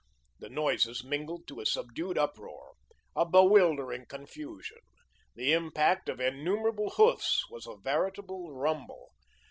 [0.39, 2.73] The noises mingled to a subdued uproar,
[3.15, 4.79] a bewildering confusion;
[5.35, 9.11] the impact of innumerable hoofs was a veritable rumble.